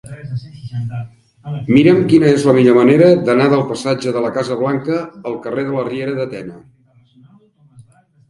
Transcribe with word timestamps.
Mira'm 1.73 1.99
quina 2.13 2.31
és 2.37 2.45
la 2.49 2.55
millor 2.59 2.77
manera 2.77 3.09
d'anar 3.27 3.45
del 3.51 3.61
passatge 3.73 4.13
de 4.15 4.23
la 4.25 4.31
Casa 4.39 4.57
Blanca 4.63 4.97
al 5.33 5.37
carrer 5.43 5.65
de 5.67 5.75
la 5.77 5.83
Riera 5.91 6.15
de 6.21 6.25
Tena. 6.35 6.57